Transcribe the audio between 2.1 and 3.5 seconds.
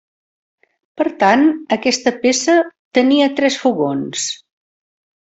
peça tenia